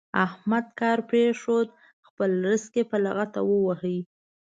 [0.25, 1.69] احمد کار پرېښود؛
[2.07, 3.95] خپل زرق يې په لغته وواهه.